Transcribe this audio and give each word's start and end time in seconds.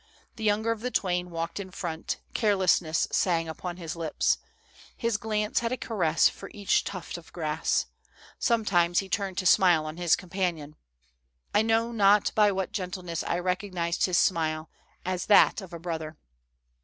The 0.35 0.43
younger 0.43 0.71
of 0.71 0.81
the 0.81 0.89
twain 0.89 1.29
walked 1.29 1.59
in 1.59 1.69
front; 1.69 2.17
carelessness 2.33 3.07
sang 3.11 3.47
upon 3.47 3.77
his 3.77 3.95
lips; 3.95 4.39
his 4.97 5.15
glance 5.15 5.59
had 5.59 5.71
a 5.71 5.77
ca 5.77 5.93
ress 5.93 6.27
for 6.27 6.49
each 6.55 6.83
tuft 6.83 7.19
of 7.19 7.31
grass. 7.31 7.85
Sometimes, 8.39 8.97
he 8.97 9.07
turned 9.07 9.37
to 9.37 9.45
smile 9.45 9.85
on 9.85 9.97
his 9.97 10.15
companion. 10.15 10.75
I 11.53 11.61
know 11.61 11.91
not 11.91 12.31
by 12.33 12.51
what 12.51 12.71
gentleness 12.71 13.23
I 13.23 13.37
recognized 13.37 14.05
his 14.05 14.17
smile 14.17 14.71
as 15.05 15.27
that 15.27 15.61
of 15.61 15.71
a 15.71 15.77
brother. 15.77 16.17